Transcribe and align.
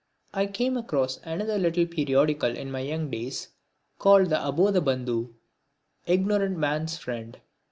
I 0.33 0.47
came 0.47 0.77
across 0.77 1.19
another 1.25 1.59
little 1.59 1.85
periodical 1.85 2.57
in 2.57 2.71
my 2.71 2.79
young 2.79 3.11
days 3.11 3.49
called 3.99 4.31
the 4.31 4.37
Abodhabandhu 4.37 5.31
(ignorant 6.07 6.57
man's 6.57 6.97
friend). 6.97 7.39